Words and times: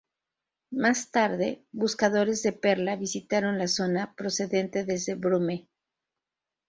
Más 0.71 1.11
tarde, 1.11 1.63
buscadores 1.71 2.41
de 2.41 2.53
perla 2.53 2.95
visitaron 2.95 3.59
la 3.59 3.67
zona 3.67 4.15
procedente 4.15 4.83
desde 4.83 5.13
Broome. 5.13 5.69